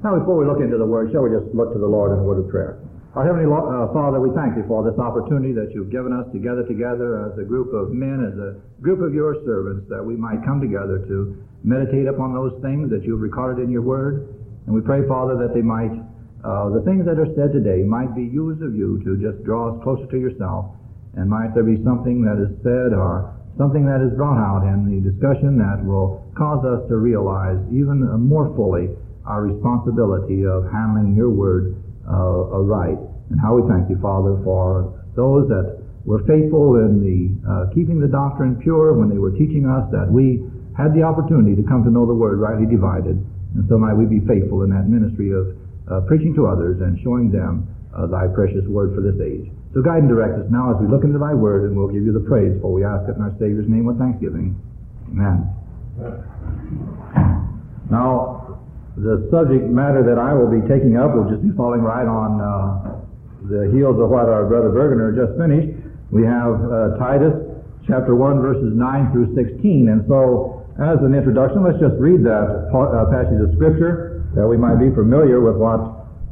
[0.00, 2.24] Now, before we look into the Word, shall we just look to the Lord in
[2.24, 2.80] a word of prayer?
[3.12, 6.40] Our Heavenly uh, Father, we thank you for this opportunity that you've given us to
[6.40, 10.16] gather together as a group of men, as a group of your servants, that we
[10.16, 11.36] might come together to
[11.68, 14.24] meditate upon those things that you've recorded in your Word.
[14.64, 18.16] And we pray, Father, that they might, uh, the things that are said today might
[18.16, 20.80] be used of you to just draw us closer to yourself.
[21.12, 24.88] And might there be something that is said or something that is brought out in
[24.88, 28.96] the discussion that will cause us to realize even more fully
[29.26, 31.76] our responsibility of handling your word
[32.08, 32.98] uh, aright.
[33.30, 38.00] And how we thank you, Father, for those that were faithful in the uh, keeping
[38.00, 40.40] the doctrine pure when they were teaching us that we
[40.76, 43.20] had the opportunity to come to know the word rightly divided.
[43.54, 45.52] And so might we be faithful in that ministry of
[45.90, 49.50] uh, preaching to others and showing them uh, thy precious word for this age.
[49.74, 52.02] So guide and direct us now as we look into thy word and we'll give
[52.02, 54.56] you the praise for we ask it in our Savior's name with thanksgiving.
[55.10, 55.46] Amen.
[57.90, 58.39] Now,
[59.00, 62.36] the subject matter that I will be taking up will just be falling right on
[62.36, 63.00] uh,
[63.48, 65.72] the heels of what our brother Bergener just finished.
[66.12, 67.32] We have uh, Titus
[67.88, 69.88] chapter 1 verses 9 through 16.
[69.88, 74.60] And so, as an introduction, let's just read that uh, passage of scripture that we
[74.60, 75.80] might be familiar with what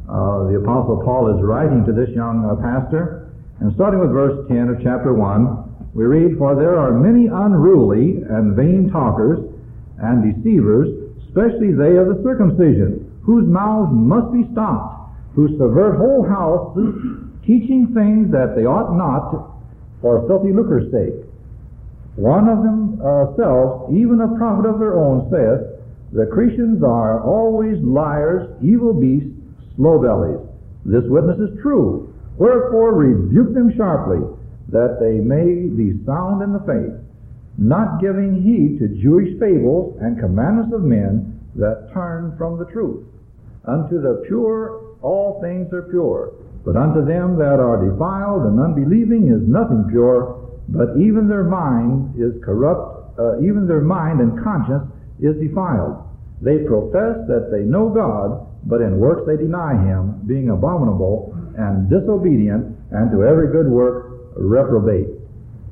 [0.05, 3.33] uh, the apostle Paul is writing to this young uh, pastor.
[3.59, 8.21] And starting with verse 10 of chapter 1, we read, For there are many unruly
[8.29, 9.41] and vain talkers
[9.97, 10.98] and deceivers,
[11.29, 16.89] especially they of the circumcision, whose mouths must be stopped, who subvert whole houses,
[17.45, 19.53] teaching things that they ought not
[20.01, 21.21] for filthy lucre's sake.
[22.15, 25.61] One of themselves, uh, even a prophet of their own, saith,
[26.11, 29.29] The Cretans are always liars, evil beasts,
[29.77, 30.41] slow bellies.
[30.83, 32.11] This witness is true.
[32.37, 34.19] Wherefore rebuke them sharply,
[34.69, 37.08] that they may be sound in the faith
[37.59, 43.03] not giving heed to Jewish fables and commandments of men that turn from the truth.
[43.65, 46.31] Unto the pure all things are pure,
[46.63, 52.15] but unto them that are defiled and unbelieving is nothing pure, but even their mind
[52.15, 54.87] is corrupt, uh, even their mind and conscience
[55.19, 55.99] is defiled.
[56.41, 61.89] They profess that they know God, but in works they deny him, being abominable and
[61.89, 65.18] disobedient, and to every good work reprobate.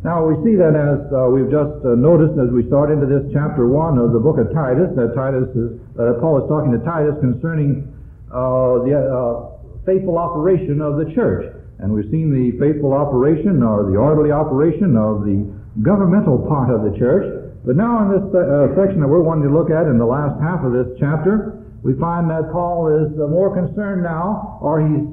[0.06, 3.26] Now we see that as uh, we've just uh, noticed as we start into this
[3.34, 6.82] chapter one of the book of Titus, that Titus is, uh, Paul is talking to
[6.86, 7.82] Titus concerning
[8.30, 9.58] uh, the uh,
[9.90, 11.50] faithful operation of the church.
[11.82, 15.42] And we've seen the faithful operation or the orderly operation of the
[15.82, 17.58] governmental part of the church.
[17.66, 20.38] But now in this uh, section that we're wanting to look at in the last
[20.46, 25.10] half of this chapter, we find that Paul is more concerned now, or he's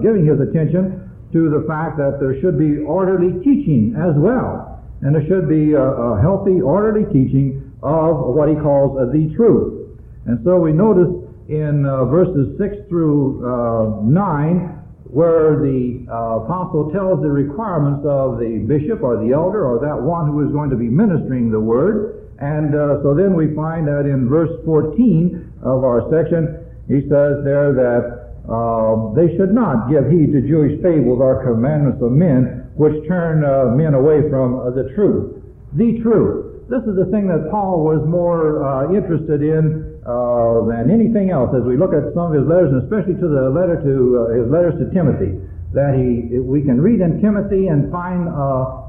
[0.00, 4.80] giving his attention to the fact that there should be orderly teaching as well.
[5.00, 9.98] And there should be a, a healthy, orderly teaching of what he calls the truth.
[10.26, 11.10] And so we notice
[11.48, 14.78] in uh, verses 6 through uh, 9
[15.12, 19.92] where the uh, apostle tells the requirements of the bishop or the elder or that
[19.92, 22.32] one who is going to be ministering the word.
[22.40, 27.44] And uh, so then we find that in verse 14 of our section, he says
[27.44, 32.66] there that uh, they should not give heed to Jewish fables or commandments of men,
[32.74, 35.38] which turn uh, men away from uh, the truth.
[35.78, 36.66] The truth.
[36.66, 41.54] This is the thing that Paul was more uh, interested in uh, than anything else.
[41.54, 43.94] As we look at some of his letters, and especially to the letter to
[44.34, 45.38] his letters to Timothy,
[45.70, 48.26] that he we can read in Timothy and find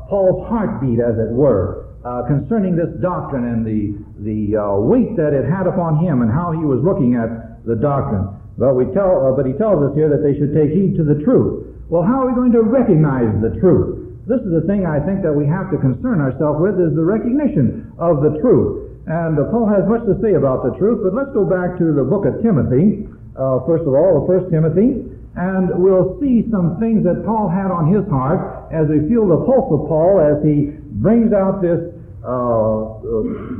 [0.09, 1.93] Paul's heartbeat, as it were.
[2.27, 6.65] Concerning this doctrine and the the weight that it had upon him and how he
[6.65, 8.27] was looking at the doctrine.
[8.57, 11.03] But we tell, uh, but he tells us here that they should take heed to
[11.03, 11.73] the truth.
[11.89, 14.25] Well, how are we going to recognize the truth?
[14.29, 17.03] This is the thing I think that we have to concern ourselves with is the
[17.03, 19.03] recognition of the truth.
[19.09, 21.91] And uh, Paul has much to say about the truth, but let's go back to
[21.91, 23.03] the book of Timothy,
[23.35, 25.03] uh, first of all, the First Timothy,
[25.35, 29.43] and we'll see some things that Paul had on his heart as we feel the
[29.43, 31.81] pulse of Paul as he brings out this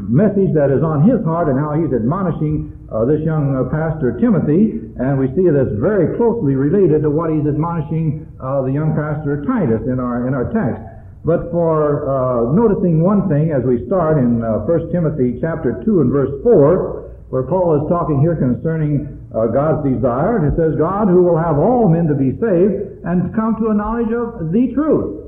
[0.07, 4.15] message that is on his heart and how he's admonishing uh, this young uh, pastor
[4.21, 8.93] Timothy, and we see that's very closely related to what he's admonishing uh, the young
[8.95, 10.79] pastor Titus in our in our text.
[11.25, 16.05] But for uh, noticing one thing as we start in uh, 1 Timothy chapter 2
[16.05, 21.07] and verse 4, where Paul is talking here concerning God's desire, and it says, God
[21.07, 24.69] who will have all men to be saved and come to a knowledge of the
[24.75, 25.22] truth.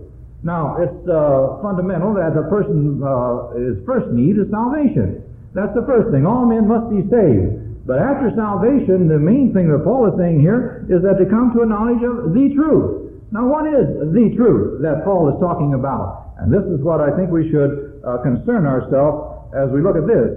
[0.46, 5.26] Now, it's uh, fundamental that a person, uh, first need is salvation.
[5.58, 6.30] That's the first thing.
[6.30, 7.82] All men must be saved.
[7.90, 11.50] But after salvation, the main thing that Paul is saying here is that to come
[11.58, 13.26] to a knowledge of the truth.
[13.34, 16.38] Now, what is the truth that Paul is talking about?
[16.38, 20.06] And this is what I think we should uh, concern ourselves as we look at
[20.06, 20.30] this.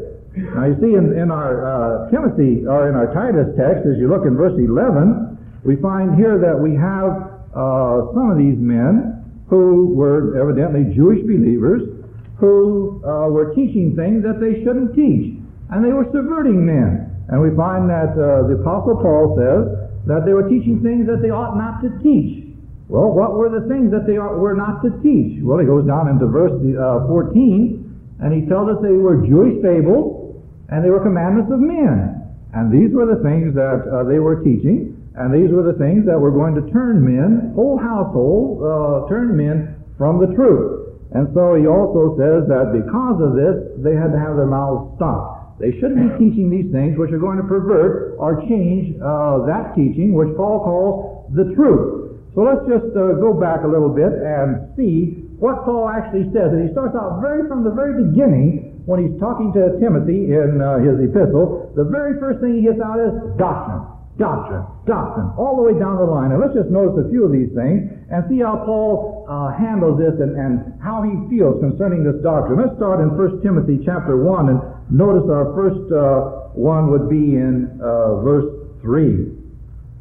[0.57, 4.09] Now you see in, in our uh, Timothy, or in our Titus text, as you
[4.09, 5.37] look in verse 11,
[5.69, 9.18] we find here that we have uh, some of these men
[9.49, 11.99] who were evidently Jewish believers
[12.39, 15.35] who uh, were teaching things that they shouldn't teach.
[15.71, 17.11] And they were subverting men.
[17.29, 19.69] And we find that uh, the Apostle Paul says
[20.07, 22.49] that they were teaching things that they ought not to teach.
[22.89, 25.45] Well, what were the things that they ought, were not to teach?
[25.45, 29.61] Well, he goes down into verse uh, 14, and he tells us they were Jewish
[29.61, 30.41] fables,
[30.73, 32.17] and they were commandments of men.
[32.57, 36.07] And these were the things that uh, they were teaching, and these were the things
[36.07, 40.95] that were going to turn men, whole household, uh, turn men from the truth.
[41.11, 44.95] And so he also says that because of this, they had to have their mouths
[45.01, 45.59] stopped.
[45.59, 49.75] They shouldn't be teaching these things which are going to pervert or change uh, that
[49.75, 52.23] teaching which Paul calls the truth.
[52.39, 56.55] So let's just uh, go back a little bit and see what Paul actually says.
[56.55, 60.63] And he starts out very from the very beginning when he's talking to Timothy in
[60.63, 61.75] uh, his epistle.
[61.75, 63.83] The very first thing he gets out is doctrine,
[64.19, 66.35] doctrine, doctrine, all the way down the line.
[66.35, 70.03] And let's just notice a few of these things and see how Paul uh, handles
[70.03, 72.59] this and, and how he feels concerning this doctrine.
[72.59, 74.59] Let's start in 1 Timothy chapter 1 and
[74.91, 78.51] notice our first uh, one would be in uh, verse
[78.83, 79.39] 3.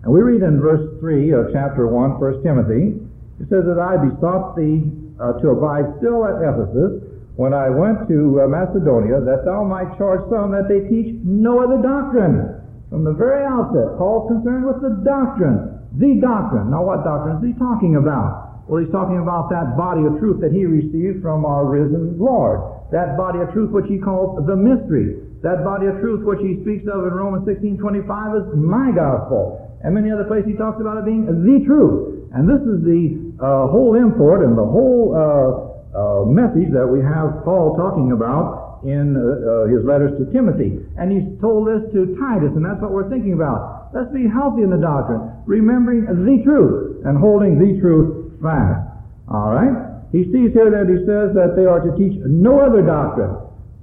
[0.03, 2.97] And we read in verse 3 of chapter 1, 1 Timothy,
[3.37, 4.81] it says that I besought thee
[5.21, 7.05] uh, to abide still at Ephesus
[7.37, 11.61] when I went to uh, Macedonia, that thou might charge some that they teach no
[11.61, 12.56] other doctrine.
[12.89, 16.71] From the very outset, Paul's concerned with the doctrine, the doctrine.
[16.71, 18.63] Now, what doctrine is he talking about?
[18.67, 22.63] Well, he's talking about that body of truth that he received from our risen Lord.
[22.91, 25.19] That body of truth which he calls the mystery.
[25.43, 29.67] That body of truth which he speaks of in Romans 16:25 is my gospel.
[29.83, 32.27] And many other places he talks about it being the truth.
[32.33, 35.21] And this is the uh, whole import and the whole uh,
[35.95, 40.77] uh, message that we have Paul talking about in uh, uh, his letters to Timothy.
[40.97, 43.89] And he's told this to Titus, and that's what we're thinking about.
[43.93, 48.83] Let's be healthy in the doctrine, remembering the truth and holding the truth fast.
[49.31, 49.87] All right?
[50.11, 53.35] He sees here that he says that they are to teach no other doctrine.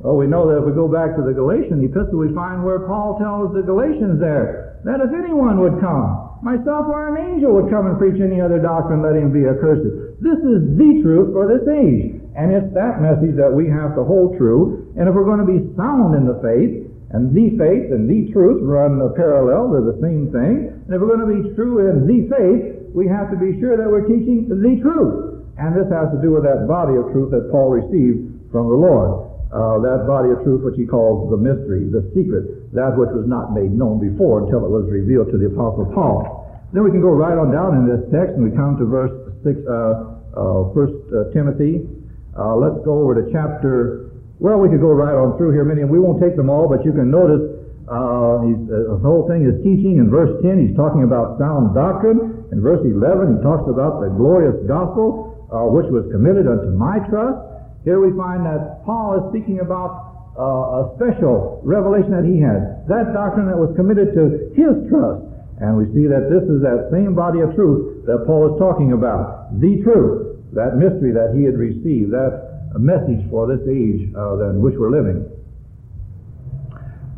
[0.05, 2.85] Well, we know that if we go back to the Galatian epistle, we find where
[2.85, 7.73] Paul tells the Galatians there that if anyone would come, myself or an angel would
[7.73, 10.21] come and preach any other doctrine, let him be accursed.
[10.21, 12.21] This is the truth for this age.
[12.37, 14.84] And it's that message that we have to hold true.
[14.97, 18.33] And if we're going to be sound in the faith, and the faith and the
[18.33, 20.71] truth run parallel, they're the same thing.
[20.71, 23.79] And if we're going to be true in the faith, we have to be sure
[23.79, 25.47] that we're teaching the truth.
[25.59, 28.79] And this has to do with that body of truth that Paul received from the
[28.79, 33.15] Lord uh, that body of truth which he calls the mystery, the secret, that which
[33.15, 36.43] was not made known before until it was revealed to the Apostle Paul.
[36.75, 39.15] Then we can go right on down in this text and we come to verse
[39.47, 41.87] 6, uh, uh, 1 uh, Timothy.
[42.35, 45.83] Uh, let's go over to chapter, well, we could go right on through here, many,
[45.83, 47.43] and we won't take them all, but you can notice
[47.85, 50.01] uh, the whole thing is teaching.
[50.01, 52.49] In verse 10, he's talking about sound doctrine.
[52.51, 55.37] In verse 11, he talks about the glorious gospel,
[55.71, 57.39] which was committed unto my trust.
[57.85, 62.89] Here we find that Paul is speaking about uh, a special revelation that he had.
[62.89, 65.23] That doctrine that was committed to his trust.
[65.63, 68.91] And we see that this is that same body of truth that Paul is talking
[68.97, 69.55] about.
[69.61, 70.43] The truth.
[70.57, 72.11] That mystery that he had received.
[72.11, 75.25] That message for this age uh, in which we're living.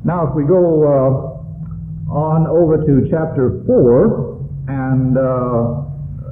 [0.05, 4.38] Now if we go uh, on over to chapter 4
[4.69, 5.87] and uh,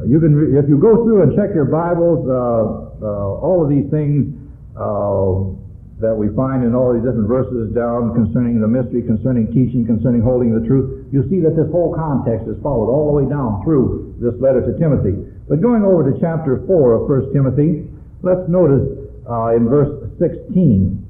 [0.07, 3.89] you can, if you go through and check your Bibles, uh, uh, all of these
[3.91, 4.31] things
[4.77, 5.51] uh,
[5.99, 10.21] that we find in all these different verses down concerning the mystery, concerning teaching, concerning
[10.21, 13.63] holding the truth, you see that this whole context is followed all the way down
[13.65, 15.15] through this letter to Timothy.
[15.49, 17.87] But going over to chapter 4 of 1 Timothy,
[18.23, 21.01] let's notice uh, in verse 16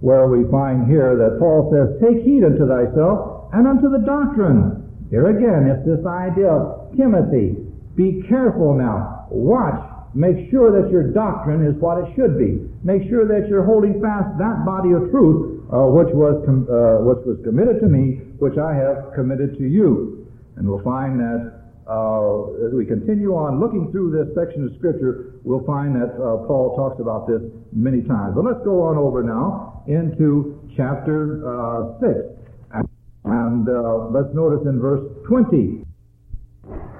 [0.00, 4.84] where we find here that Paul says, Take heed unto thyself and unto the doctrine.
[5.08, 7.56] Here again, it's this idea of Timothy.
[7.96, 9.26] Be careful now.
[9.30, 9.80] Watch
[10.14, 12.62] Make sure that your doctrine is what it should be.
[12.84, 17.02] Make sure that you're holding fast that body of truth uh, which was com- uh,
[17.02, 20.30] which was committed to me, which I have committed to you.
[20.54, 25.36] And we'll find that uh, as we continue on looking through this section of Scripture,
[25.44, 28.34] we'll find that uh, Paul talks about this many times.
[28.34, 32.88] But let's go on over now into chapter uh, 6.
[33.24, 35.84] And uh, let's notice in verse 20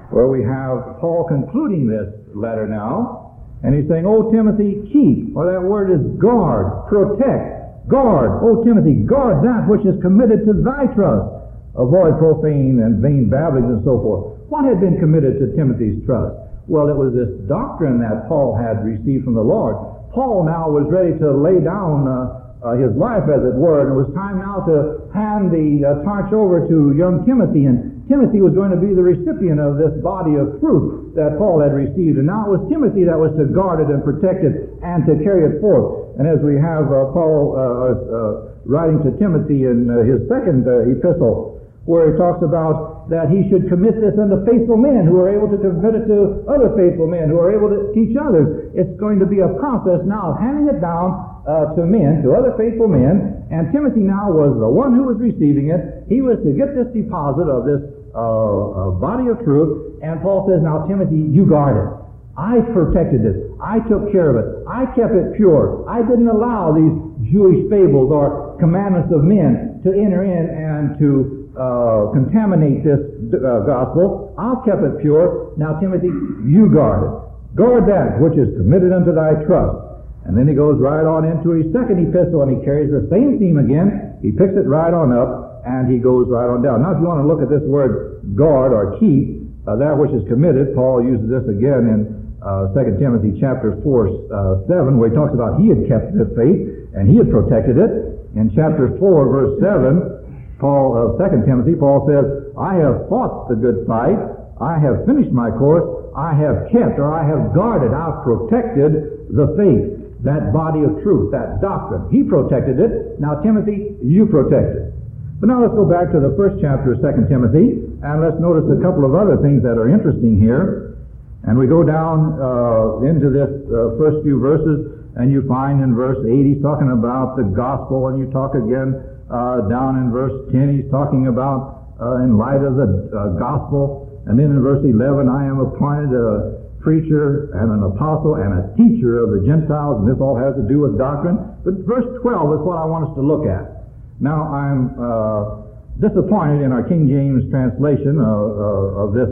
[0.09, 3.37] where we have Paul concluding this letter now.
[3.63, 8.41] And he's saying, Oh, Timothy, keep, or that word is guard, protect, guard.
[8.41, 11.29] Oh, Timothy, guard that which is committed to thy trust.
[11.73, 14.34] Avoid profane and vain babblings and so forth.
[14.49, 16.37] What had been committed to Timothy's trust?
[16.67, 19.77] Well, it was this doctrine that Paul had received from the Lord.
[20.13, 23.93] Paul now was ready to lay down uh, uh, his life, as it were, and
[23.93, 28.41] it was time now to hand the uh, torch over to young Timothy, and Timothy
[28.41, 32.17] was going to be the recipient of this body of truth that Paul had received,
[32.17, 35.13] and now it was Timothy that was to guard it and protect it and to
[35.21, 36.17] carry it forth.
[36.17, 38.33] And as we have uh, Paul uh, uh,
[38.65, 43.97] writing to Timothy in his second epistle, where he talks about that he should commit
[44.01, 47.37] this unto faithful men who are able to commit it to other faithful men who
[47.37, 48.71] are able to teach others.
[48.73, 52.33] It's going to be a process now of handing it down uh, to men, to
[52.33, 56.09] other faithful men, and Timothy now was the one who was receiving it.
[56.09, 57.81] He was to get this deposit of this
[58.13, 61.89] uh, uh, body of truth, and Paul says, now Timothy, you guard it.
[62.35, 63.53] I protected it.
[63.61, 64.47] I took care of it.
[64.67, 65.87] I kept it pure.
[65.87, 71.44] I didn't allow these Jewish fables or commandments of men to enter in and to
[71.55, 72.99] uh, contaminate this
[73.33, 74.35] uh, gospel.
[74.37, 75.55] I've kept it pure.
[75.57, 76.11] Now, Timothy,
[76.43, 77.13] you guard it.
[77.55, 79.85] Guard that which is committed unto thy trust.
[80.25, 83.37] And then he goes right on into his second epistle and he carries the same
[83.37, 84.19] theme again.
[84.25, 86.81] He picks it right on up and he goes right on down.
[86.81, 90.11] Now, if you want to look at this word guard or keep, uh, that which
[90.11, 91.99] is committed, Paul uses this again in
[92.41, 96.25] uh, 2 Timothy chapter 4, uh, 7, where he talks about he had kept the
[96.37, 98.17] faith and he had protected it.
[98.33, 100.24] In chapter 4, verse 7,
[100.59, 104.15] Paul of uh, 2 Timothy, Paul says, I have fought the good fight,
[104.61, 105.83] I have finished my course,
[106.15, 111.31] I have kept or I have guarded, I've protected the faith, that body of truth,
[111.35, 112.07] that doctrine.
[112.07, 113.19] He protected it.
[113.19, 114.95] Now Timothy, you protect it.
[115.43, 118.63] But now let's go back to the first chapter of 2 Timothy, and let's notice
[118.71, 120.95] a couple of other things that are interesting here.
[121.43, 124.87] And we go down uh, into this uh, first few verses,
[125.19, 129.03] and you find in verse 8 he's talking about the gospel, and you talk again
[129.29, 134.05] uh, down in verse 10, he's talking about uh, in light of the uh, gospel.
[134.27, 138.63] And then in verse 11, I am appointed a preacher and an apostle and a
[138.77, 141.37] teacher of the Gentiles, and this all has to do with doctrine.
[141.65, 143.89] But verse 12 is what I want us to look at.
[144.21, 145.65] Now, I'm uh,
[145.97, 149.31] disappointed in our King James translation of, uh, of this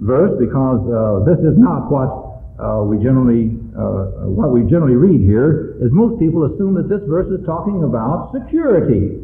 [0.00, 5.18] verse because uh, this is not what uh, we generally uh, what we generally read
[5.20, 9.18] here is most people assume that this verse is talking about security.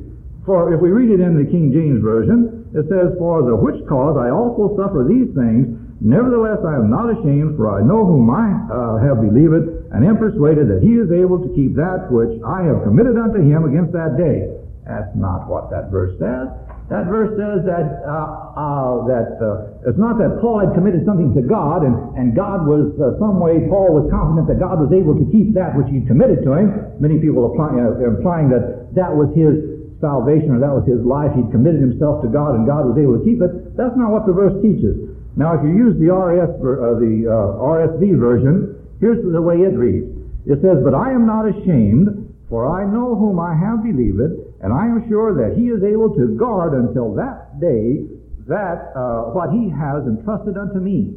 [0.51, 3.79] For if we read it in the King James Version, it says, For the which
[3.87, 8.27] cause I also suffer these things, nevertheless I am not ashamed, for I know whom
[8.27, 12.35] I uh, have believed, and am persuaded that he is able to keep that which
[12.43, 14.51] I have committed unto him against that day.
[14.91, 16.51] That's not what that verse says.
[16.91, 21.31] That verse says that uh, uh, that uh, it's not that Paul had committed something
[21.39, 24.91] to God, and, and God was uh, some way Paul was confident that God was
[24.91, 26.99] able to keep that which he committed to him.
[26.99, 29.70] Many people apply, uh, implying that that was his
[30.01, 31.31] salvation or that was his life.
[31.37, 33.77] He'd committed himself to God and God was able to keep it.
[33.77, 34.97] That's not what the verse teaches.
[35.37, 39.77] Now, if you use the RS, uh, the uh, RSV version, here's the way it
[39.79, 40.11] reads.
[40.49, 44.21] It says, But I am not ashamed, for I know whom I have believed,
[44.61, 48.05] and I am sure that he is able to guard until that day
[48.51, 51.15] that uh, what he has entrusted unto me.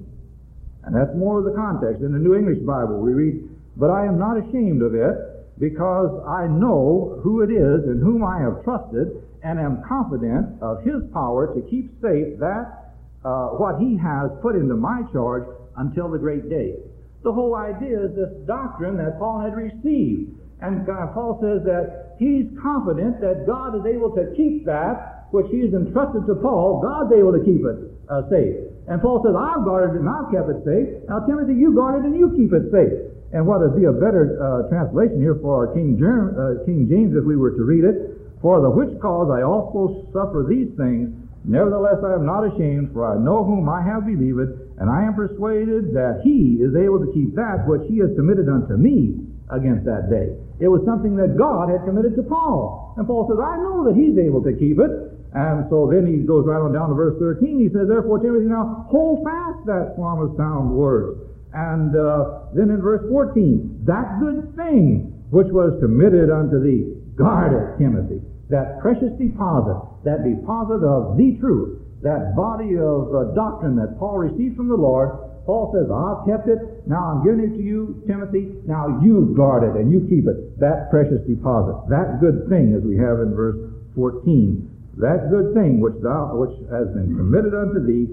[0.85, 2.03] And that's more of the context.
[2.03, 6.23] In the New English Bible, we read, But I am not ashamed of it, because
[6.27, 11.03] I know who it is in whom I have trusted and am confident of his
[11.13, 15.43] power to keep safe that uh, what he has put into my charge
[15.77, 16.75] until the great day.
[17.23, 20.35] The whole idea is this doctrine that Paul had received.
[20.61, 25.59] And Paul says that he's confident that God is able to keep that which he
[25.67, 26.79] has entrusted to Paul.
[26.79, 28.55] God's able to keep it uh, safe.
[28.87, 30.87] And Paul says, I've guarded it and I've kept it safe.
[31.07, 33.12] Now, Timothy, you guard it and you keep it safe.
[33.33, 37.25] And what would be a better uh, translation here for King, uh, King James if
[37.25, 38.13] we were to read it?
[38.45, 41.09] For the which cause I also suffer these things.
[41.41, 45.17] Nevertheless, I am not ashamed, for I know whom I have believed, and I am
[45.17, 49.17] persuaded that he is able to keep that which he has committed unto me
[49.49, 50.37] against that day.
[50.61, 52.93] It was something that God had committed to Paul.
[53.01, 54.93] And Paul says, I know that he's able to keep it.
[55.33, 57.59] And so then he goes right on down to verse 13.
[57.59, 61.22] He says, Therefore, Timothy, now hold fast that form of sound words
[61.53, 67.53] and uh, then in verse 14, that good thing which was committed unto thee, guard
[67.53, 68.21] it, Timothy.
[68.49, 74.17] That precious deposit, that deposit of the truth, that body of uh, doctrine that Paul
[74.17, 75.13] received from the Lord,
[75.45, 79.63] Paul says, I've kept it, now I'm giving it to you, Timothy, now you guard
[79.63, 80.59] it and you keep it.
[80.59, 83.57] That precious deposit, that good thing, as we have in verse
[83.95, 88.09] 14, that good thing which thou, which has been committed unto thee,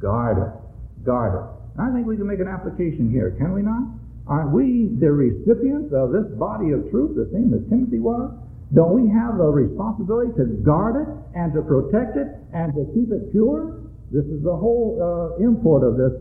[0.00, 1.61] guard it, guard it.
[1.78, 3.82] I think we can make an application here, can we not?
[4.26, 8.30] Aren't we the recipients of this body of truth, the same as Timothy was?
[8.74, 13.12] Don't we have a responsibility to guard it and to protect it and to keep
[13.12, 13.82] it pure?
[14.12, 16.12] This is the whole uh, import of this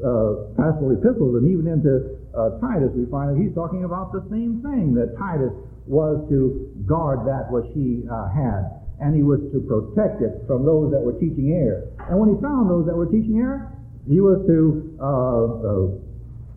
[0.00, 4.22] uh, pastoral epistles, and even into uh, Titus, we find that he's talking about the
[4.30, 4.94] same thing.
[4.94, 5.52] That Titus
[5.86, 10.64] was to guard that which he uh, had, and he was to protect it from
[10.64, 11.90] those that were teaching error.
[12.08, 13.70] And when he found those that were teaching error,
[14.08, 15.84] he was to uh, uh,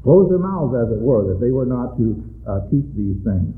[0.04, 2.16] close their mouths, as it were, that they were not to
[2.48, 3.56] uh, teach these things.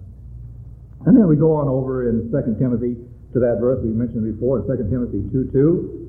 [1.06, 2.98] And then we go on over in 2 Timothy
[3.34, 6.06] to that verse we mentioned before, in 2 Timothy 2 2,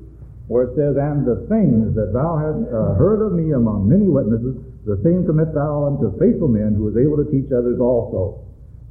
[0.47, 4.07] where it says, And the things that thou hast uh, heard of me among many
[4.07, 4.57] witnesses,
[4.87, 8.41] the same commit thou unto faithful men who is able to teach others also.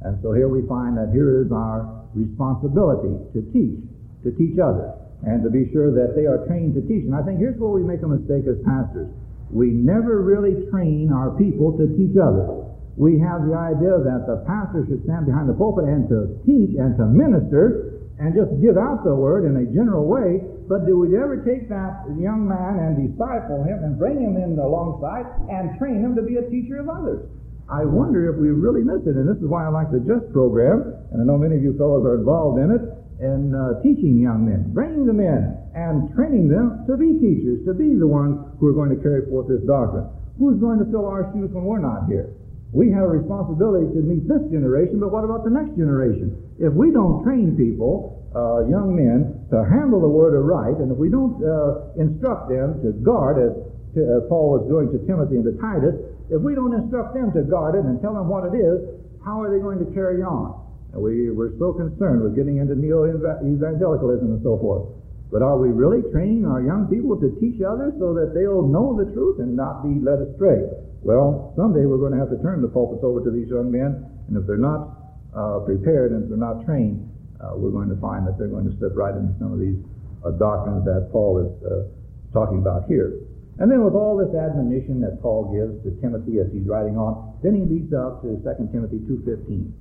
[0.05, 3.81] And so here we find that here is our responsibility to teach,
[4.23, 4.93] to teach others,
[5.25, 7.05] and to be sure that they are trained to teach.
[7.05, 9.09] And I think here's where we make a mistake as pastors.
[9.49, 12.67] We never really train our people to teach others.
[12.97, 16.77] We have the idea that the pastor should stand behind the pulpit and to teach
[16.77, 20.97] and to minister, and just give out the word in a general way, but do
[20.97, 25.77] we ever take that young man and disciple him and bring him in alongside and
[25.77, 27.29] train him to be a teacher of others?
[27.69, 30.33] I wonder if we really miss it, and this is why I like the JUST
[30.33, 32.81] program, and I know many of you fellows are involved in it,
[33.19, 37.73] in uh, teaching young men, bringing them in and training them to be teachers, to
[37.73, 40.05] be the ones who are going to carry forth this doctrine.
[40.37, 42.33] Who's going to fill our shoes when we're not here?
[42.73, 46.35] We have a responsibility to meet this generation, but what about the next generation?
[46.59, 50.97] If we don't train people, uh, young men, to handle the word aright, and if
[50.97, 53.55] we don't uh, instruct them to guard, as,
[53.95, 55.95] to, as Paul was doing to Timothy and to Titus,
[56.29, 58.83] if we don't instruct them to guard it and tell them what it is,
[59.23, 60.66] how are they going to carry on?
[60.97, 64.97] We, we're so concerned with getting into neo-evangelicalism and so forth.
[65.31, 68.97] But are we really training our young people to teach others so that they'll know
[68.97, 70.65] the truth and not be led astray?
[71.03, 74.07] Well, someday we're going to have to turn the pulpits over to these young men,
[74.27, 74.97] and if they're not
[75.35, 77.05] uh, prepared and if they're not trained,
[77.37, 79.77] uh, we're going to find that they're going to slip right into some of these
[80.25, 81.85] uh, doctrines that Paul is uh,
[82.33, 83.21] talking about here.
[83.59, 87.37] And then with all this admonition that Paul gives to Timothy as he's writing on,
[87.41, 89.73] then he leads up to 2 Timothy 2.15.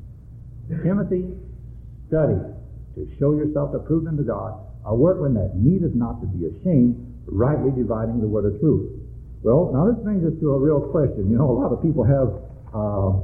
[0.69, 1.35] Timothy,
[2.09, 2.39] study
[2.97, 6.97] to show yourself approved unto God, a workman that needeth not to be ashamed,
[7.27, 8.91] rightly dividing the word of truth.
[9.43, 11.31] Well, now this brings us to a real question.
[11.31, 12.33] You know, a lot of people have
[12.73, 13.15] uh,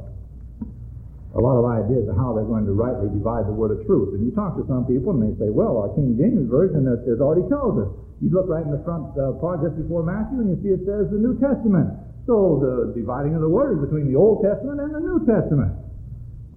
[1.33, 4.13] a lot of ideas of how they're going to rightly divide the word of truth.
[4.13, 7.01] And you talk to some people and they say, well, our King James Version it,
[7.09, 7.89] it already tells us.
[8.21, 10.85] You look right in the front uh, part just before Matthew and you see it
[10.85, 11.89] says the New Testament.
[12.29, 15.75] So the dividing of the word is between the Old Testament and the New Testament.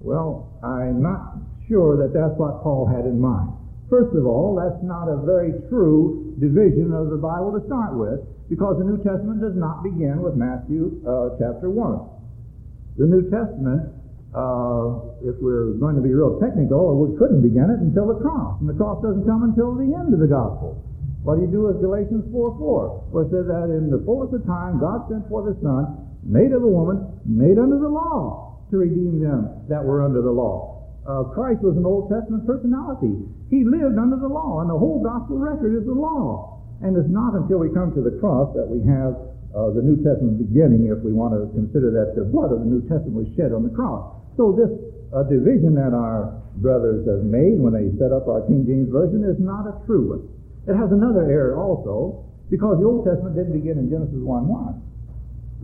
[0.00, 3.50] Well, I'm not sure that that's what Paul had in mind.
[3.90, 8.18] First of all, that's not a very true division of the Bible to start with
[8.50, 12.98] because the New Testament does not begin with Matthew uh, chapter 1.
[12.98, 13.94] The New Testament,
[14.34, 18.58] uh, if we're going to be real technical, we couldn't begin it until the cross.
[18.58, 20.82] And the cross doesn't come until the end of the gospel.
[21.22, 24.30] What do you do with Galatians 4 4, where it says that in the fullness
[24.34, 28.55] of time God sent forth his Son, made of a woman, made under the law,
[28.70, 30.76] to redeem them that were under the law.
[31.06, 33.14] Uh, Christ was an Old Testament personality.
[33.46, 36.58] He lived under the law, and the whole gospel record is the law.
[36.82, 39.14] And it's not until we come to the cross that we have
[39.54, 42.68] uh, the New Testament beginning, if we want to consider that the blood of the
[42.68, 44.04] New Testament was shed on the cross.
[44.36, 44.68] So this
[45.14, 49.24] uh, division that our brothers have made when they set up our King James Version
[49.24, 50.28] is not a true one.
[50.66, 54.82] It has another error also, because the Old Testament didn't begin in Genesis 1 1.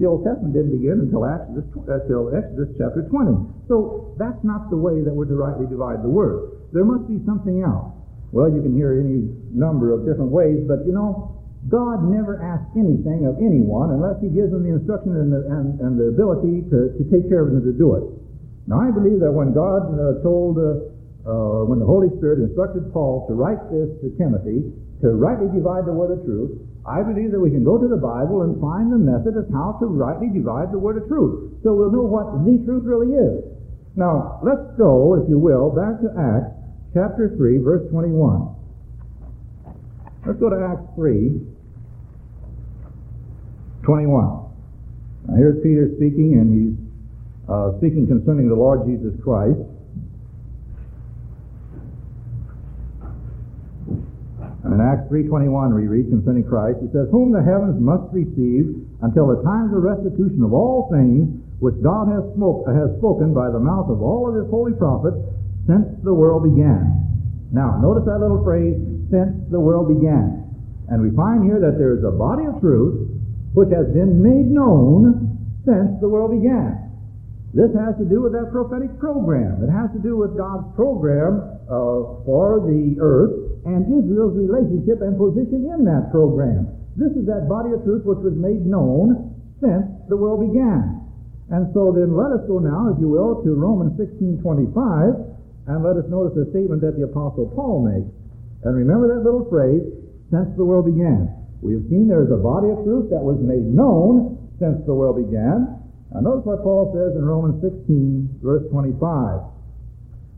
[0.01, 3.69] The Old Testament didn't begin until Exodus, until Exodus chapter 20.
[3.69, 6.73] So that's not the way that we're to rightly divide the Word.
[6.73, 7.93] There must be something else.
[8.33, 11.37] Well, you can hear any number of different ways, but you know,
[11.69, 15.79] God never asks anything of anyone unless He gives them the instruction and the, and,
[15.85, 18.05] and the ability to, to take care of them to do it.
[18.67, 20.89] Now, I believe that when God uh, told, uh,
[21.29, 24.73] uh, when the Holy Spirit instructed Paul to write this to Timothy,
[25.03, 27.99] to rightly divide the word of truth, I believe that we can go to the
[27.99, 31.59] Bible and find the method of how to rightly divide the word of truth.
[31.63, 33.43] So we'll know what the truth really is.
[33.95, 36.55] Now, let's go, if you will, back to Acts
[36.95, 38.55] chapter 3, verse 21.
[40.27, 41.39] Let's go to Acts 3,
[43.83, 44.43] 21.
[45.27, 46.79] Now here's Peter speaking, and he's
[47.51, 49.59] uh, speaking concerning the Lord Jesus Christ.
[54.63, 58.79] And in Acts 3.21 we read concerning Christ, it says, Whom the heavens must receive
[59.03, 61.27] until the times of restitution of all things
[61.59, 65.19] which God has, smoke, has spoken by the mouth of all of his holy prophets
[65.67, 67.03] since the world began.
[67.51, 68.79] Now, notice that little phrase,
[69.11, 70.43] since the world began.
[70.89, 73.11] And we find here that there is a body of truth
[73.55, 76.91] which has been made known since the world began.
[77.53, 79.61] This has to do with that prophetic program.
[79.63, 85.65] It has to do with God's program for the earth and Israel's relationship and position
[85.73, 86.69] in that program.
[86.97, 89.33] This is that body of truth which was made known
[89.65, 91.01] since the world began.
[91.49, 95.97] And so then let us go now, if you will, to Romans 16.25, And let
[95.97, 98.09] us notice the statement that the Apostle Paul makes.
[98.65, 99.85] And remember that little phrase,
[100.33, 101.29] since the world began.
[101.61, 104.97] We have seen there is a body of truth that was made known since the
[104.97, 105.79] world began.
[106.13, 109.53] Now notice what Paul says in Romans 16, verse 25.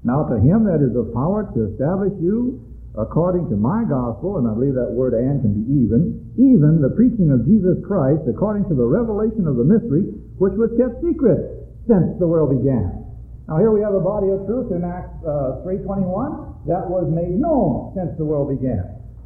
[0.05, 2.61] Now to him that is of power to establish you
[2.95, 6.93] according to my gospel, and I believe that word and can be even, even the
[6.95, 11.67] preaching of Jesus Christ according to the revelation of the mystery, which was kept secret
[11.89, 13.03] since the world began.
[13.49, 17.35] Now here we have a body of truth in Acts uh, 3.21 that was made
[17.35, 18.85] known since the world began.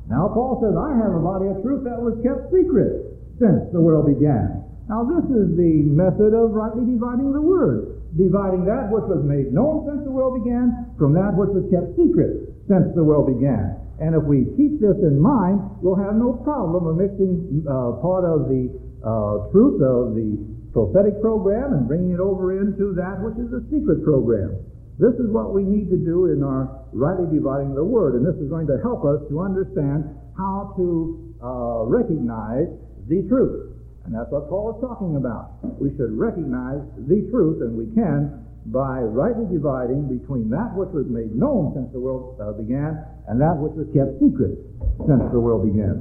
[0.09, 3.83] Now Paul says, I have a body of truth that was kept secret since the
[3.83, 4.65] world began.
[4.89, 7.98] Now this is the method of rightly dividing the word.
[8.19, 11.95] Dividing that which was made known since the world began from that which was kept
[11.95, 13.79] secret since the world began.
[14.03, 18.27] And if we keep this in mind, we'll have no problem of mixing uh, part
[18.27, 18.75] of the
[19.07, 20.35] uh, truth of the
[20.75, 24.55] prophetic program and bringing it over into that which is the secret program.
[24.99, 28.35] This is what we need to do in our rightly dividing the word, and this
[28.43, 32.67] is going to help us to understand how to uh, recognize
[33.07, 33.68] the truth.
[34.09, 35.61] And that's what Paul is talking about.
[35.77, 38.41] We should recognize the truth, and we can
[38.73, 43.37] by rightly dividing between that which was made known since the world uh, began and
[43.37, 44.57] that which was kept secret
[45.05, 46.01] since the world began.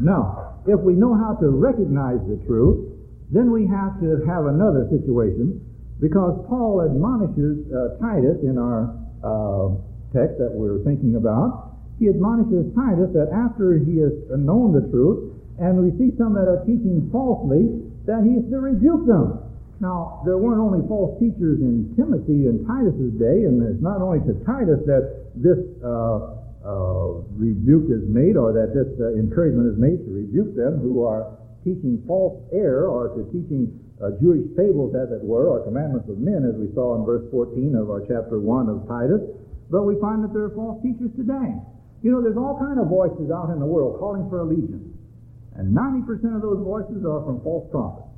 [0.00, 2.96] Now, if we know how to recognize the truth,
[3.28, 5.60] then we have to have another situation
[6.00, 8.88] because Paul admonishes uh, Titus in our
[9.20, 9.76] uh,
[10.16, 11.76] text that we're thinking about.
[12.00, 16.48] He admonishes Titus that after he has known the truth, and we see some that
[16.48, 17.68] are teaching falsely,
[18.08, 19.44] that he is to rebuke them.
[19.80, 24.20] Now, there weren't only false teachers in Timothy and Titus's day, and it's not only
[24.28, 29.78] to Titus that this uh, uh, rebuke is made or that this uh, encouragement is
[29.80, 31.32] made to rebuke them who are
[31.64, 36.16] teaching false error or to teaching uh, Jewish fables, as it were, or commandments of
[36.20, 39.20] men, as we saw in verse 14 of our chapter 1 of Titus.
[39.68, 41.52] But we find that there are false teachers today.
[42.00, 44.99] You know, there's all kind of voices out in the world calling for allegiance.
[45.60, 48.08] And 90% of those voices are from false prophets.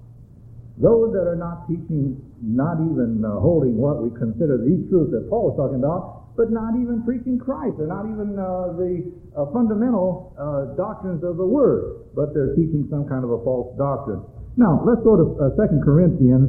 [0.78, 5.26] Those that are not teaching, not even uh, holding what we consider the truth that
[5.26, 7.82] Paul was talking about, but not even preaching Christ.
[7.82, 12.86] They're not even uh, the uh, fundamental uh, doctrines of the Word, but they're teaching
[12.86, 14.22] some kind of a false doctrine.
[14.54, 16.46] Now, let's go to uh, 2 Corinthians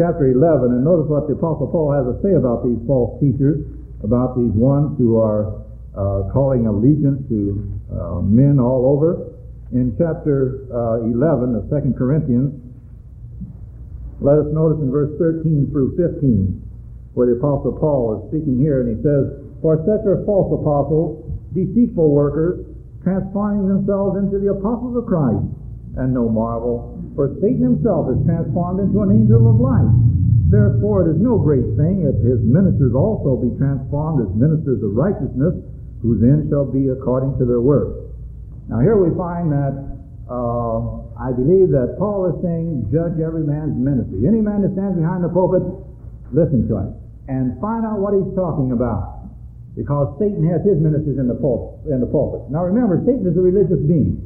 [0.00, 3.68] chapter 11 and notice what the Apostle Paul has to say about these false teachers,
[4.00, 5.60] about these ones who are
[5.92, 7.68] uh, calling allegiance to
[8.24, 9.39] men all over.
[9.70, 12.58] In chapter uh, 11 of 2 Corinthians,
[14.18, 16.58] let us notice in verse 13 through 15
[17.14, 19.30] where the Apostle Paul is speaking here, and he says,
[19.62, 21.22] For such are false apostles,
[21.54, 22.66] deceitful workers,
[23.02, 25.46] transforming themselves into the apostles of Christ.
[25.98, 29.90] And no marvel, for Satan himself is transformed into an angel of light.
[30.50, 34.98] Therefore it is no great thing if his ministers also be transformed as ministers of
[34.98, 35.54] righteousness,
[36.02, 38.09] whose end shall be according to their work.
[38.70, 39.74] Now here we find that
[40.30, 40.78] uh,
[41.18, 44.30] I believe that Paul is saying, judge every man's ministry.
[44.30, 45.66] Any man that stands behind the pulpit,
[46.30, 46.94] listen to him
[47.26, 49.26] and find out what he's talking about.
[49.74, 52.46] Because Satan has his ministers in the, pulpit, in the pulpit.
[52.50, 54.18] Now remember, Satan is a religious being.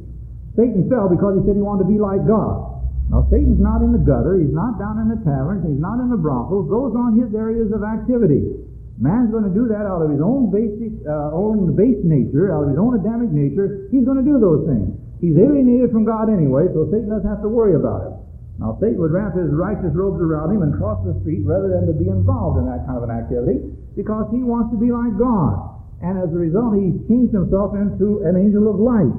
[0.57, 2.81] Satan fell because he said he wanted to be like God.
[3.13, 6.09] Now Satan's not in the gutter, he's not down in the taverns, he's not in
[6.09, 6.65] the brothels.
[6.65, 8.41] Those aren't his areas of activity.
[8.95, 12.63] Man's going to do that out of his own basic, uh, own base nature, out
[12.63, 13.91] of his own Adamic nature.
[13.91, 14.95] He's going to do those things.
[15.19, 18.13] He's alienated from God anyway, so Satan doesn't have to worry about it.
[18.55, 21.91] Now, Satan would wrap his righteous robes around him and cross the street rather than
[21.91, 23.59] to be involved in that kind of an activity
[23.99, 25.75] because he wants to be like God.
[25.99, 29.11] And as a result, he's changed himself into an angel of light.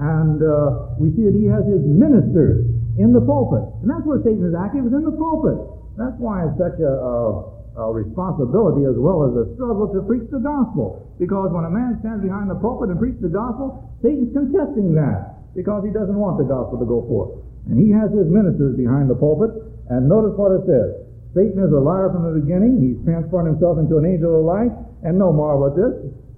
[0.00, 2.64] And uh, we see that he has his ministers
[2.96, 3.68] in the pulpit.
[3.84, 5.60] And that's where Satan is active, is in the pulpit.
[6.00, 7.49] That's why it's such a, a,
[7.88, 11.00] a responsibility as well as a struggle to preach the gospel.
[11.16, 15.40] Because when a man stands behind the pulpit and preaches the gospel, Satan's contesting that
[15.56, 17.40] because he doesn't want the gospel to go forth.
[17.68, 19.50] And he has his ministers behind the pulpit.
[19.88, 21.08] And notice what it says.
[21.34, 22.78] Satan is a liar from the beginning.
[22.82, 24.72] He's transformed himself into an angel of light.
[25.02, 25.94] And no marvel at this.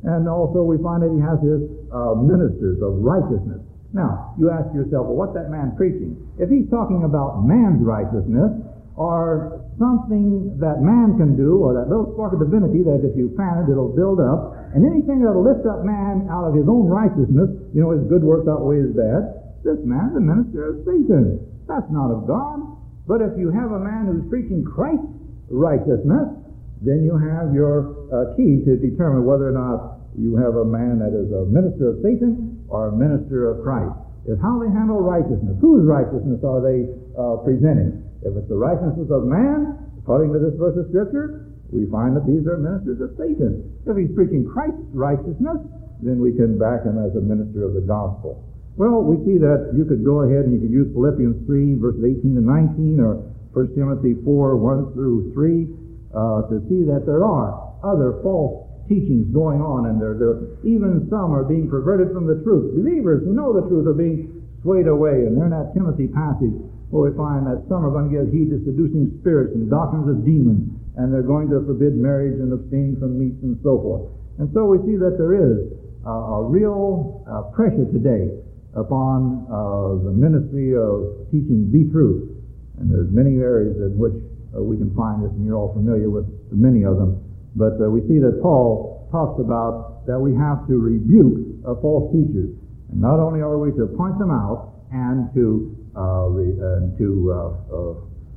[0.07, 3.63] And also we find that he has his uh, ministers of righteousness.
[3.93, 6.17] Now, you ask yourself, well, what's that man preaching?
[6.41, 8.57] If he's talking about man's righteousness,
[8.95, 13.33] or something that man can do, or that little spark of divinity that if you
[13.37, 16.89] fan it, it'll build up, and anything that'll lift up man out of his own
[16.89, 21.41] righteousness, you know, his good works outweigh his bad, this man's a minister of Satan.
[21.71, 22.61] That's not of God.
[23.07, 25.07] But if you have a man who's preaching Christ's
[25.49, 26.35] righteousness,
[26.83, 30.99] then you have your uh, key to determine whether or not you have a man
[30.99, 33.95] that is a minister of Satan or a minister of Christ.
[34.27, 35.59] Is how they handle righteousness.
[35.59, 36.87] Whose righteousness are they
[37.19, 38.07] uh, presenting?
[38.23, 42.27] If it's the righteousness of man, according to this verse of Scripture, we find that
[42.27, 43.67] these are ministers of Satan.
[43.87, 45.59] If he's preaching Christ's righteousness,
[46.03, 48.39] then we can back him as a minister of the gospel.
[48.77, 52.03] Well, we see that you could go ahead and you could use Philippians 3, verses
[52.03, 53.21] 18 and 19, or
[53.53, 55.69] 1 Timothy 4, 1 through 3,
[56.13, 61.07] uh, to see that there are other false teachings going on, and there, there, even
[61.09, 62.75] some are being perverted from the truth.
[62.77, 64.29] Believers who know the truth are being
[64.63, 66.57] swayed away, and there in that Timothy passage
[66.93, 70.13] where we find that some are going to give heed to seducing spirits and doctrines
[70.13, 70.69] of demons,
[71.01, 74.13] and they're going to forbid marriage and abstain from meats and so forth.
[74.37, 75.73] And so we see that there is
[76.05, 78.37] uh, a real uh, pressure today
[78.77, 82.29] upon uh, the ministry of teaching the truth.
[82.77, 84.17] And there's many areas in which
[84.53, 87.25] uh, we can find this, and you're all familiar with many of them.
[87.57, 92.53] But uh, we see that Paul talks about that we have to rebuke false teachers.
[92.93, 97.37] And not only are we to point them out and to, re, and to uh,
[97.69, 97.95] uh,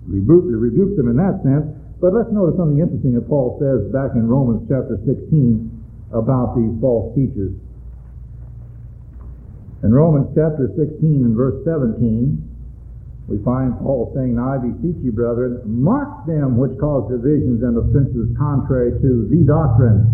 [0.07, 1.65] rebuke, rebuke them in that sense,
[2.01, 6.71] but let's notice something interesting that Paul says back in Romans chapter 16 about these
[6.81, 7.55] false teachers.
[9.83, 12.41] In Romans chapter 16 and verse 17,
[13.27, 17.77] we find Paul saying, Now I beseech you, brethren, mark them which cause divisions and
[17.77, 20.09] offenses contrary to the doctrine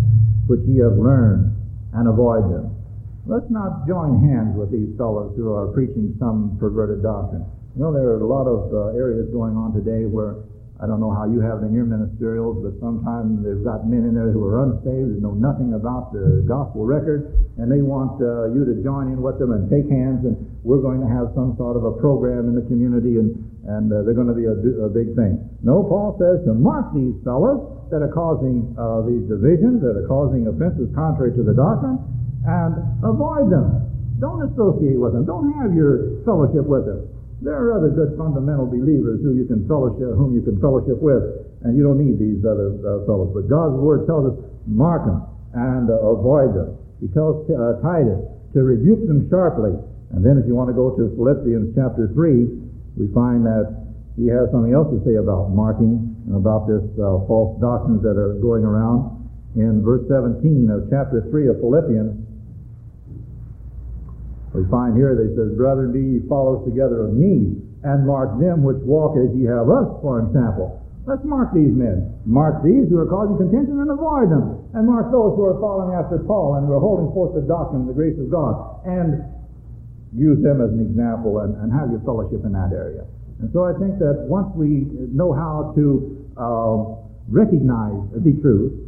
[0.46, 1.54] which ye have learned,
[1.94, 2.81] and avoid them.
[3.22, 7.46] Let's not join hands with these fellows who are preaching some perverted doctrine.
[7.78, 10.42] You know, there are a lot of uh, areas going on today where
[10.82, 14.02] I don't know how you have it in your ministerials, but sometimes they've got men
[14.02, 17.30] in there who are unsaved, and know nothing about the gospel record,
[17.62, 20.34] and they want uh, you to join in with them and take hands, and
[20.66, 23.30] we're going to have some sort of a program in the community, and,
[23.70, 25.38] and uh, they're going to be a, a, big thing.
[25.62, 27.62] No, Paul says to mark these fellows
[27.94, 32.02] that are causing uh, these divisions, that are causing offenses contrary to the doctrine,
[32.46, 32.72] and
[33.04, 33.88] avoid them.
[34.18, 35.26] Don't associate with them.
[35.26, 37.06] Don't have your fellowship with them.
[37.42, 41.42] There are other good fundamental believers who you can fellowship, whom you can fellowship with,
[41.66, 43.34] and you don't need these other uh, fellows.
[43.34, 46.78] But God's word tells us, mark them and uh, avoid them.
[47.02, 48.22] He tells uh, Titus
[48.54, 49.74] to rebuke them sharply.
[50.14, 52.46] And then if you want to go to Philippians chapter 3,
[52.94, 53.66] we find that
[54.14, 58.14] he has something else to say about marking and about this uh, false doctrines that
[58.14, 59.18] are going around.
[59.58, 62.21] In verse 17 of chapter 3 of Philippians,
[64.54, 68.62] we find here he says, Brethren, be ye followers together of me, and mark them
[68.62, 70.82] which walk as ye have us for example.
[71.04, 72.14] Let's mark these men.
[72.22, 74.70] Mark these who are causing contention and avoid them.
[74.70, 77.82] And mark those who are following after Paul and who are holding forth the doctrine
[77.82, 78.86] and the grace of God.
[78.86, 79.18] And
[80.14, 83.02] use them as an example and, and have your fellowship in that area.
[83.42, 85.82] And so I think that once we know how to
[86.38, 88.78] uh, recognize the truth,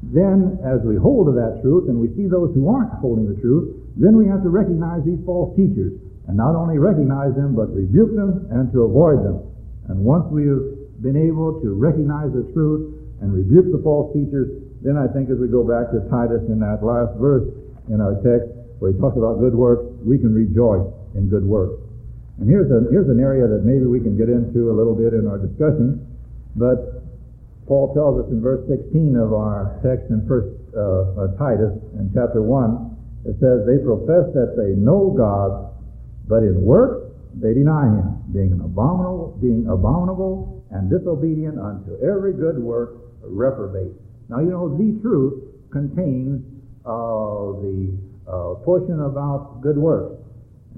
[0.00, 3.36] then as we hold to that truth and we see those who aren't holding the
[3.44, 5.94] truth, then we have to recognize these false teachers,
[6.26, 9.38] and not only recognize them, but rebuke them and to avoid them.
[9.88, 10.64] And once we have
[11.02, 14.50] been able to recognize the truth and rebuke the false teachers,
[14.82, 17.46] then I think as we go back to Titus in that last verse
[17.92, 21.78] in our text, where he talks about good works, we can rejoice in good works.
[22.40, 25.14] And here's, a, here's an area that maybe we can get into a little bit
[25.14, 26.02] in our discussion,
[26.56, 27.04] but
[27.66, 32.10] Paul tells us in verse 16 of our text in First uh, uh, Titus in
[32.12, 32.93] chapter 1
[33.24, 35.72] it says, they profess that they know God,
[36.28, 42.32] but in works they deny him, being an abominable, being abominable and disobedient unto every
[42.32, 43.92] good work, reprobate.
[44.28, 46.42] Now you know the truth contains
[46.86, 47.96] uh, the
[48.28, 50.20] uh, portion about good works.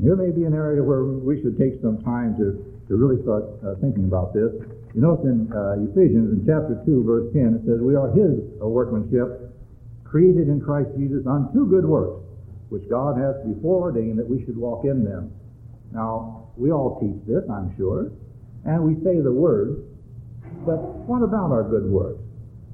[0.01, 3.45] Here may be an area where we should take some time to, to really start
[3.65, 4.53] uh, thinking about this.
[4.95, 8.41] You notice in uh, Ephesians in chapter 2, verse 10, it says, We are his
[8.61, 9.53] workmanship,
[10.05, 12.25] created in Christ Jesus unto good works,
[12.69, 15.33] which God has before ordained that we should walk in them.
[15.93, 18.11] Now, we all teach this, I'm sure,
[18.65, 19.85] and we say the word,
[20.65, 22.23] but what about our good works?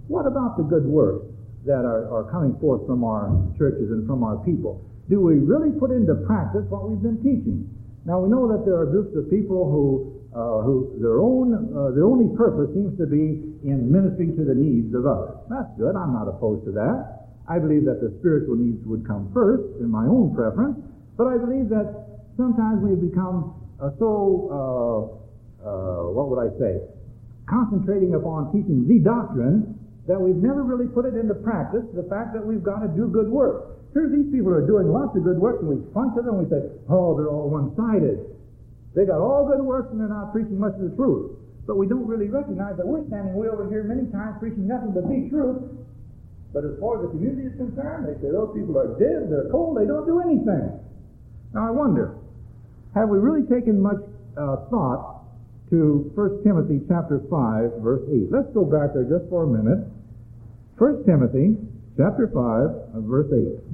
[0.09, 1.27] What about the good works
[1.67, 3.29] that are, are coming forth from our
[3.59, 4.81] churches and from our people?
[5.11, 7.69] Do we really put into practice what we've been teaching?
[8.05, 11.95] Now, we know that there are groups of people who, uh, who their, own, uh,
[11.95, 15.39] their only purpose seems to be in ministering to the needs of others.
[15.51, 15.95] That's good.
[15.95, 17.22] I'm not opposed to that.
[17.53, 20.81] I believe that the spiritual needs would come first in my own preference,
[21.21, 21.85] but I believe that
[22.41, 26.81] sometimes we have become uh, so, uh, uh, what would I say,
[27.45, 29.77] concentrating upon teaching the doctrine
[30.09, 33.11] that we've never really put it into practice, the fact that we've got to do
[33.13, 33.77] good work.
[33.93, 36.47] Here these people are doing lots of good work, and we point to them and
[36.47, 38.17] we say, oh, they're all one-sided.
[38.97, 41.37] They got all good works and they're not preaching much of the truth.
[41.67, 44.97] But we don't really recognize that we're standing way over here many times preaching nothing
[44.97, 45.82] but the truth,
[46.53, 49.49] but as far as the community is concerned, they say those people are dead, they're
[49.51, 50.69] cold, they don't do anything.
[51.55, 52.17] Now I wonder,
[52.95, 54.01] have we really taken much
[54.37, 55.25] uh, thought
[55.71, 58.29] to 1 Timothy chapter 5, verse 8?
[58.29, 59.89] Let's go back there just for a minute
[60.77, 61.57] 1 Timothy
[61.97, 63.73] chapter 5 verse 8.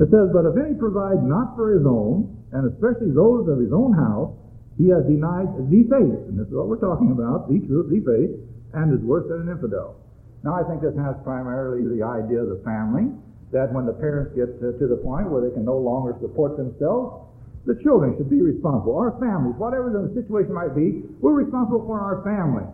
[0.00, 3.72] It says, But if any provide not for his own, and especially those of his
[3.72, 4.32] own house,
[4.78, 6.20] he has denied the faith.
[6.26, 8.32] And this is what we're talking about, the truth, the faith,
[8.74, 9.96] and is worse than an infidel.
[10.42, 13.12] Now, I think this has primarily the idea of the family,
[13.52, 16.56] that when the parents get to, to the point where they can no longer support
[16.56, 17.26] themselves,
[17.66, 18.96] the children should be responsible.
[18.96, 22.64] Our families, whatever the situation might be, we're responsible for our family.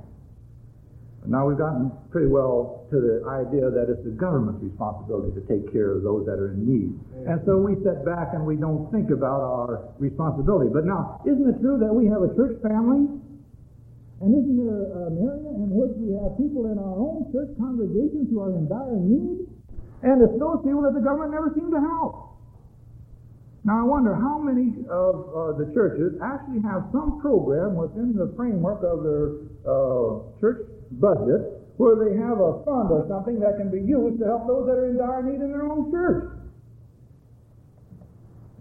[1.26, 5.72] Now we've gotten pretty well to the idea that it's the government's responsibility to take
[5.74, 6.94] care of those that are in need.
[7.26, 10.70] And so we sit back and we don't think about our responsibility.
[10.70, 13.10] But now, isn't it true that we have a church family?
[14.20, 18.32] And isn't there an area in which we have people in our own church congregations
[18.32, 19.44] who are in dire need?
[20.02, 22.36] And it's those people that the government never seemed to help.
[23.66, 28.32] Now I wonder how many of uh, the churches actually have some program within the
[28.38, 30.64] framework of their uh, church
[31.02, 34.64] budget where they have a fund or something that can be used to help those
[34.70, 36.35] that are in dire need in their own church.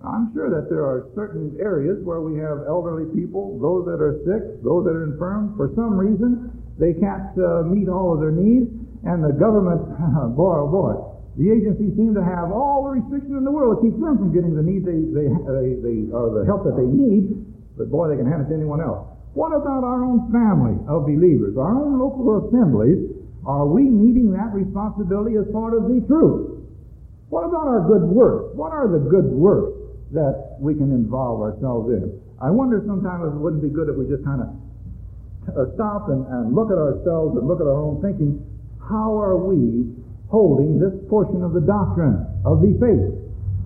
[0.06, 4.22] I'm sure that there are certain areas where we have elderly people, those that are
[4.22, 5.58] sick, those that are infirm.
[5.58, 8.70] For some reason, they can't uh, meet all of their needs,
[9.02, 9.82] and the government,
[10.38, 10.94] boy, oh boy,
[11.42, 14.32] the agencies seem to have all the restrictions in the world to keep them from
[14.32, 17.36] getting the need they, they, they, they or the help that they need.
[17.76, 19.04] But boy, they can hand it to anyone else.
[19.36, 23.04] What about our own family of believers, our own local assemblies?
[23.44, 26.64] Are we meeting that responsibility as part of the truth?
[27.28, 28.56] What about our good works?
[28.56, 29.75] What are the good works
[30.16, 32.10] that we can involve ourselves in?
[32.42, 34.50] I wonder sometimes it wouldn't be good if we just kind of
[35.52, 38.42] uh, stop and, and look at ourselves and look at our own thinking.
[38.82, 39.94] How are we
[40.28, 43.14] holding this portion of the doctrine of the faith,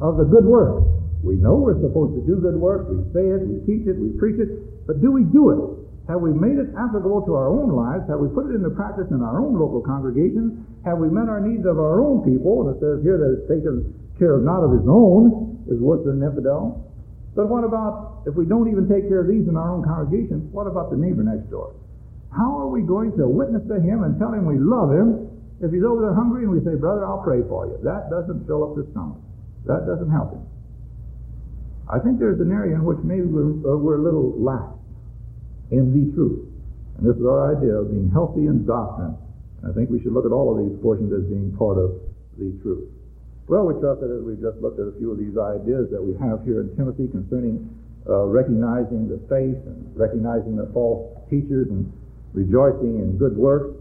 [0.04, 0.84] of the good work?
[1.24, 2.88] We know we're supposed to do good work.
[2.88, 4.88] We say it, we teach it, we preach it.
[4.88, 5.60] But do we do it?
[6.08, 8.10] Have we made it applicable to our own lives?
[8.10, 10.58] Have we put it into practice in our own local congregations?
[10.86, 12.64] Have we met our needs of our own people?
[12.64, 16.04] And it says here that it's taken care of not of his own is worse
[16.06, 16.88] than an infidel.
[17.36, 20.52] But what about if we don't even take care of these in our own congregation?
[20.52, 21.76] What about the neighbor next door?
[22.32, 25.28] How are we going to witness to him and tell him we love him
[25.60, 27.80] if he's over there hungry and we say, Brother, I'll pray for you?
[27.84, 29.18] That doesn't fill up his stomach.
[29.66, 30.46] That doesn't help him.
[31.90, 34.78] I think there's an area in which maybe we're, uh, we're a little lax
[35.72, 36.46] in the truth.
[36.98, 39.18] And this is our idea of being healthy in doctrine.
[39.68, 42.00] I think we should look at all of these portions as being part of
[42.38, 42.88] the truth.
[43.50, 46.00] Well, we trust that as we've just looked at a few of these ideas that
[46.00, 47.66] we have here in Timothy concerning
[48.08, 51.92] uh, recognizing the faith and recognizing the false teachers and
[52.34, 53.76] rejoicing in good works,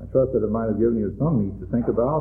[0.00, 2.14] I trust that it might have given you some meat to think about.